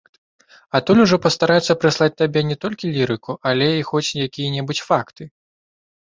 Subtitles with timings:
[0.77, 5.23] Адтуль ужо пастараюся прыслаць табе не толькі лірыку, але і хоць якія-небудзь факты.